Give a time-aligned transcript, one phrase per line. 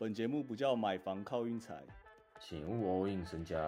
[0.00, 1.74] 本节目不叫买房靠运财，
[2.38, 3.58] 请勿 all in 身家。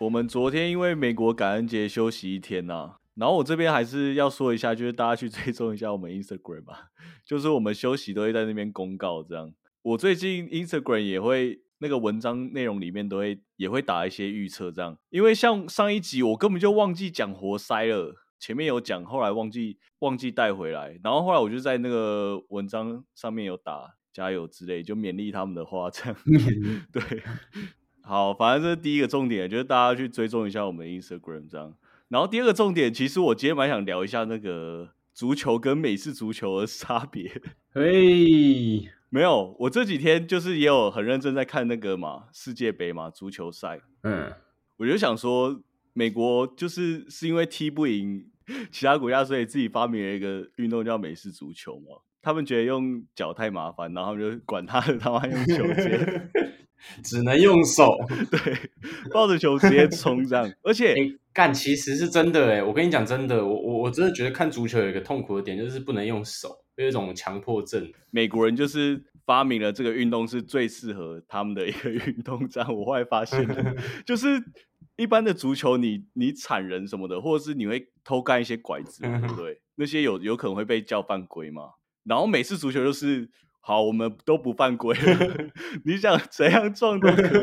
[0.00, 6.88] 我们昨天因为美国感恩节休息一天呐、然后我这边还是要说一下，就是大家去追踪一下我们 Instagram 啊，
[7.24, 9.54] 就是我们休息都会在那边公告这样。
[9.82, 26.16] 我最近 Instagram 也会那个文章内容里面都会也会打一些预测这样，因为像上一集我根本就忘记讲活塞了，前面有讲，后来忘记忘记带回来，然后后来我就在那个文章上面有打加油之类，就勉励他们的话这样。
[26.92, 27.02] 对，
[28.02, 31.74] 好，反正这是第一个重点，就是大家去追踪一下我们的 Instagram 这样。
[32.08, 37.42] 然后第二个重点，其实我今天蛮想聊一下那个足球跟美式足球的 差别。
[37.74, 44.32] 嘿，没有，我这几天就是也有很认真在看那个嘛世界杯嘛足球赛，嗯，
[44.76, 48.26] 我就想说，美国就是是因为踢不赢
[48.70, 52.02] 其他国家，所以自己发明了一个运动叫美式足球嘛。
[52.20, 56.30] 他们觉得用脚太麻烦，然后他们就管他的，他妈用球直接
[57.02, 57.96] 只能用手。
[58.30, 58.70] 对
[59.12, 67.92] 抱着球直接冲这样， 而且哎、干，其实是真的哎，我跟你讲真的，我我我真的觉得看足球有一个痛苦的点，就是不能用手，有一种强迫症。
[68.10, 73.46] 美国人就是发明了这个运动是最适合他们的一个运动，这样我后来发现，
[74.06, 74.42] 就是
[74.96, 79.60] 一般的足球你，你铲人什么的，或者是你会偷干一些拐子嘛，对不对？
[79.76, 81.70] 那些有有可能会被叫犯规嘛。
[82.04, 83.28] 然后美式足球就是。
[83.66, 84.96] 好，我们都不犯规，
[85.84, 87.40] 你想怎样撞都可以，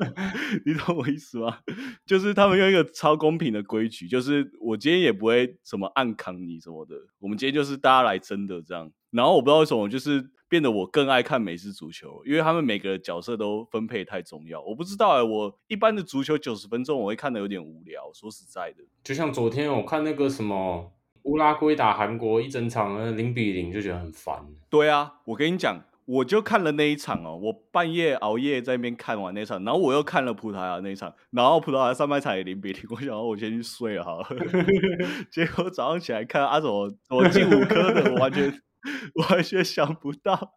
[0.64, 1.58] 你懂我意思吗？
[2.06, 8.90] 就是他们用一个超公平的规矩，就是我今天也不会什么暗扛你什么的，我们今天就是大家来真的这样。
[9.10, 14.62] 然后我不知道为什么，就是变得我更爱看美式足球，因为他们每个角色都分配太重要。
[14.62, 18.82] 我不知道哎、我一般的足球九十分钟我会看的有点无聊，说实在的。
[19.04, 20.90] 就像昨天我看那个什么
[21.28, 24.46] 乌拉圭打韩国一整场呃零比零，就觉得很烦。
[24.70, 34.26] 对啊，我跟你讲，我就看了那一场哦，我半夜熬夜在那边看完那场，然后我又看了葡萄牙那一场，然后葡萄牙上半场也零比零，我想说我先去睡了好了。
[35.30, 38.62] 结果早上起来看啊，怎么怎么进五颗的，我完全
[39.28, 40.54] 完全想不到，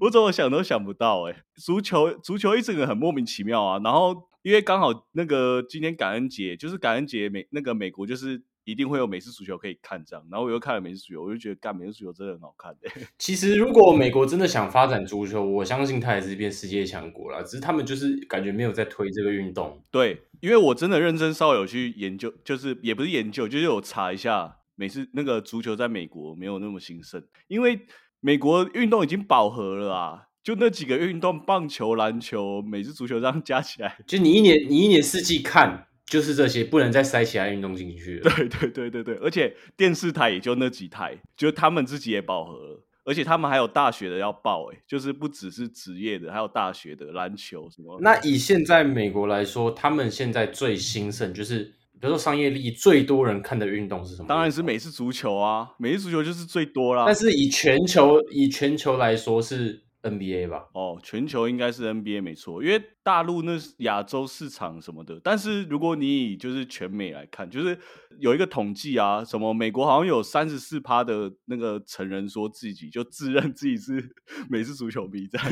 [0.00, 8.42] 我怎么想都想不到哎、足球足球一整个很莫名其妙啊，然后因为刚好那个今天感恩节，就是感恩节美那个美国就是。
[8.70, 19.82] 一定会有美式足球可以看，这样，然后我又看了美式足球，我就觉得干美式足球真的很好看、欸， 其实如果美国真的想发展足球，我相信它也是变世界强国了，只是他们就是感觉没有在推这个运动。
[19.90, 27.80] 对，因为我真的认真稍微有去研究，就是也不是研究，就是有查一下美式那个足球在美国没有那么兴盛，因为
[28.20, 38.30] 美国运动已经饱和了啊，就那几个运动，棒球、篮球、美式足球这样加起来，就你一年你一年四季看就是这些，不能再塞其他运动进去了。
[38.34, 42.84] 对对对对对，而且电视台也就那几台，就他们自己也饱和了。
[43.04, 47.98] 而且他们还有大学的要报、欸，就是不只是职业的，还有大学的篮球什么。
[48.02, 51.60] 那以现在美国来说，他们现在最兴盛就是，
[51.98, 54.28] 比如说商业利益最多人看的运动是什么？
[54.28, 57.04] 当然是美式足球啊，美式足球就是最多啦。
[57.06, 60.66] 但是以全球以全球来说是 NBA 吧？
[60.72, 65.20] 哦，全球应该是 NBA 没错，因为大陆那是亚洲市场什么的。
[65.22, 67.78] 但是如果你以就是全美来看，就是
[68.18, 74.14] 有一个统计啊，什么美国好像有三十四趴的那个成人说自己就自认自己是
[74.48, 75.48] 美式足球迷，这样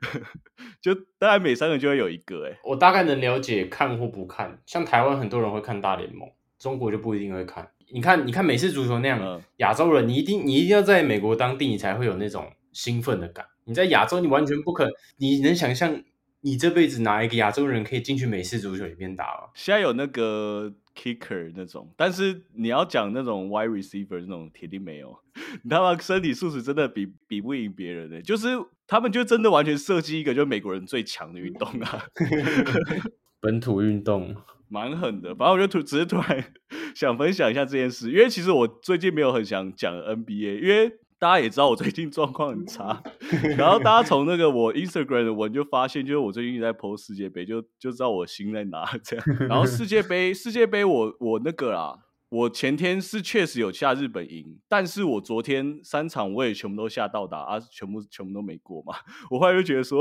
[0.80, 2.52] 就大概每三个就会有一个、欸。
[2.52, 4.60] 哎，我大概能了解看或不看。
[4.66, 7.68] 像台湾很多人会看大联盟，中国就不一定会看。
[7.92, 13.46] 你看，你看美式足球那样嗯，亚、洲人你一定你一定要在美国当地，你才会有那种兴奋的感。
[13.64, 14.88] 你在亚洲，你完全不可，
[15.18, 16.02] 你能想象
[16.40, 19.50] 你这辈子哪一个亚洲人可以进去美式足球里面打吗？
[19.54, 25.16] 现在有那个 kicker 那种，但是你要讲那种 wide receiver 那种，铁定没有。
[25.62, 28.48] 你他妈身体素质真的比比不赢别人的、就是
[28.86, 32.06] 他们就真的完全设计一个就是美国人最强的运动啊，
[33.40, 34.34] 本土运动，
[34.68, 35.34] 蛮狠的。
[35.34, 36.52] 反正我就突只是突然
[36.96, 40.98] 想分享一下这件事，因为其实我最近没有很想讲 NBA，因为。
[41.20, 43.02] 大家也知道我最近状况很差，
[43.58, 49.26] 然后大家从那个我 Instagram 的文就发现，就是我最近一直在 PO 世界杯，就就知道我心在哪这样。
[49.40, 51.98] 然后世界杯，世界杯我我那个啦，
[52.30, 58.94] 我前天是确实有下日本赢，但是我昨天三场我也全部都下到达啊，全部全部都没过嘛。
[59.30, 59.98] 我后来就觉得说，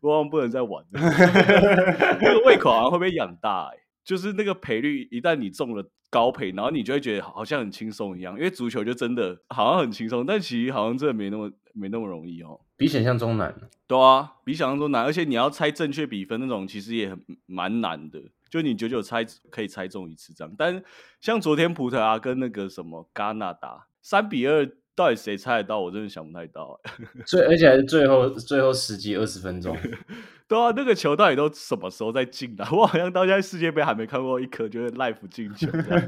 [0.00, 1.00] 我好像不能再玩了，
[2.18, 5.84] 那个胃口好像会被养大、欸，就是那个赔率一旦你中了。
[6.12, 12.60] 高赔，然后你就会觉得好像很轻松一样，因为足球就真的好像很轻松，但其实好像真的没那么没那么容易哦。
[12.76, 13.54] 比想象中难。
[13.86, 18.20] 对啊，比想象中难，而且你要猜正确比分那种，其实也很蛮难的。
[18.50, 20.54] 就你九九猜可以猜中一次这样。
[20.58, 20.84] 但
[21.22, 25.80] 像昨天葡萄牙跟那个什么加拿大三比二，到底谁猜得到？
[25.80, 26.78] 我真的想不太到。
[27.24, 29.74] 最而且还是最后最后十几二十分钟。
[30.52, 32.64] 对啊，那个球到底都什么时候在进的？
[32.72, 35.66] 我好像到现在世界杯还没看过一颗就是 life 进球。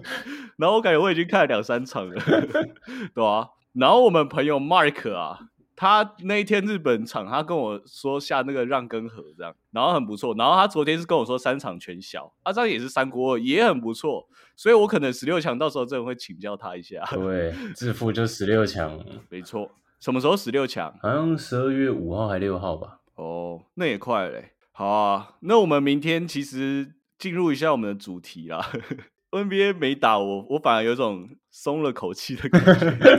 [0.58, 2.14] 然后我感觉我已经看了两三场了，
[3.14, 3.48] 对啊。
[3.72, 5.38] 然后我们朋友 Mark 啊。
[5.76, 10.32] 他那一天日本场，他跟我说下那个让根河这样，然后很不错。
[10.38, 14.24] 然后他昨天是跟我说三场全小，啊，这样也是三国二，也很不错。
[14.54, 17.04] 所以我可能十六强到时候真的会请教他一下。
[17.10, 18.96] 对，致富就十六强，
[19.28, 19.68] 没错。
[19.98, 20.96] 什么时候十六强？
[21.02, 23.00] 好像十二月五号还六号吧。
[23.14, 24.52] 哦，那也快嘞。
[24.72, 28.70] 好啊，那我们明天其实进入一下我们的主题啦。
[29.30, 32.64] NBA 没打我，我反而有种松了口气的感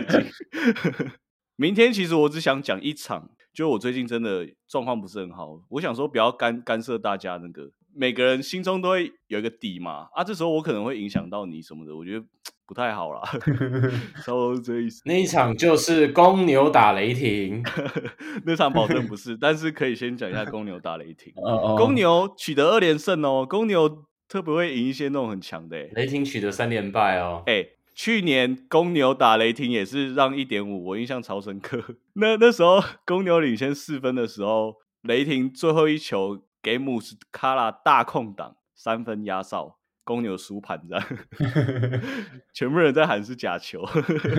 [0.07, 0.25] 觉。
[1.57, 12.25] 明天其实我只想讲一场，就我最近真的状况不是很好，我想说不要干干涉大家那个，每个人心中都会有一个底嘛，啊，这时候我可能会影响到你什么的，我觉得
[12.68, 13.22] 不太好啦，
[14.24, 15.02] 差不多是这意思。
[15.06, 17.64] 那一场就是公牛打雷霆，
[18.46, 21.34] 那场保证不 是，但是可以先讲一下公牛打雷霆。
[21.78, 27.68] 公牛取得二连胜哦，公牛特别会赢一些那种很强的，雷霆取得三连败哦，哎。
[27.98, 31.82] 去年公牛打雷霆也是让一点五，我印象超深刻。
[32.16, 41.06] 那那时候公牛领先四分的时候，雷霆最后一球给姆斯卡拉大空档三分压哨，公牛输盘这样，
[42.54, 43.84] 全部人在喊是假球，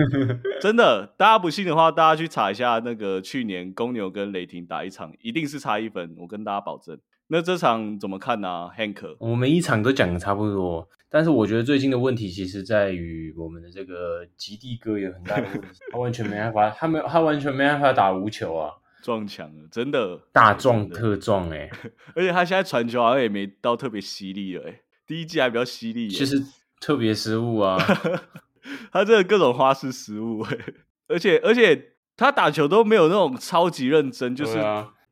[0.59, 1.13] 真的。
[1.17, 6.97] 大家不信的话，大家去查一下那个去年公牛跟雷霆打一场，一定是差一分，我跟大家保证。
[7.27, 9.17] 那这场怎么看呢，Hank？
[9.19, 18.71] 我们一场都讲的差不多，但是我觉得最近的问题其实在于我们的这个极地哥有很大的问题，他完全没办法，他没他完全没办法打无球啊，
[19.03, 21.69] 撞墙了，真的大撞特撞哎，
[22.15, 26.43] 而且他现在传球好像也没到特别犀利了哎，第一季还比较犀利，其实
[26.79, 27.77] 特别失误啊，
[28.91, 30.57] 他这个各种花式失误哎，
[31.07, 34.61] 而且而且他打球都没有那种超级认真，就是。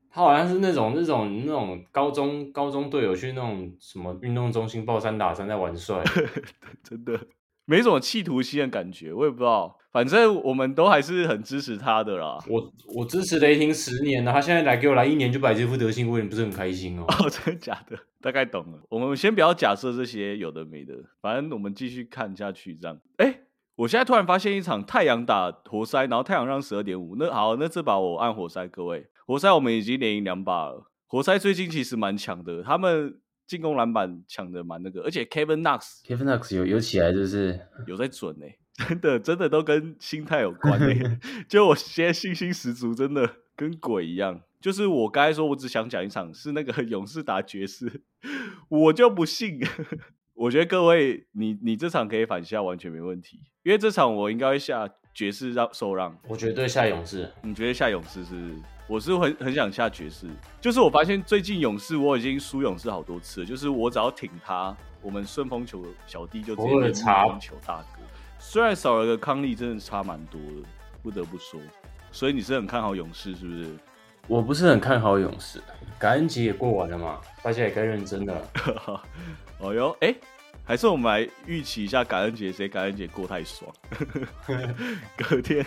[0.09, 6.01] 他好像是那种那种那种高中高中队友去那种什么运动中心抱三打三在玩帅，
[6.81, 7.19] 真的
[7.65, 9.77] 没什么企图心的感觉，我也不知道。
[9.95, 12.38] 反正我们都还是很支持他的啦。
[12.51, 17.06] 我我支持雷霆十年了，他现在来给我来一年就摆这副德行，我也不是很开心哦。
[17.18, 17.97] 哦，真的假的？
[18.19, 18.80] 大概懂了。
[18.89, 23.00] 我们先不要假设这些有的没的，反正我们继续看下去这样。
[23.15, 23.44] 哎，
[23.77, 27.15] 我现在突然发现一场太阳打活塞，然后太阳让十二点五。
[27.18, 29.07] 那好，那这把我按活塞，各位。
[29.25, 30.92] 活塞我们已经连赢两把了。
[31.07, 37.57] 活塞最近其实蛮强的，他们进攻篮板抢的蛮那个，而且 Kevin Knox，Kevin Knox 有有起来就是
[37.88, 41.19] 有在准哎，真的真的都跟心态有关哎。
[41.48, 44.42] 就我现在信心十足，真的跟鬼一样。
[44.60, 48.01] 就是我刚才说我只想讲一场是那个 勇士打爵士，
[48.69, 49.60] 我就不信。
[50.33, 57.31] 我觉得各位你你这场可以反下完全没问题，因为这场我应该会下爵士让受让，我绝对下勇士。
[57.42, 58.54] 你觉得下勇士是？
[58.88, 60.28] 我是很很想下爵士，
[60.62, 68.01] 就是我发现最近勇士我已经输勇士好多次了，就是我只要挺他，我们顺风球小弟就直接变顺风球大哥。
[68.40, 70.68] 虽然少了个康利，真的差蛮多的，
[71.02, 71.60] 不得不说。
[72.12, 73.70] 所以你是很看好勇士是不是？
[74.28, 75.62] 我不是很看好勇士，
[76.00, 78.42] 感恩节也过完了嘛，大家也该认真了。
[79.60, 80.16] 哦哟，哎，
[80.64, 83.71] 还是我们来预期一下感恩节，谁感恩节过太爽？
[85.18, 85.66] 隔天